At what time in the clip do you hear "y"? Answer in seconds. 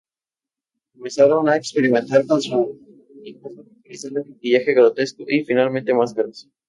5.27-5.43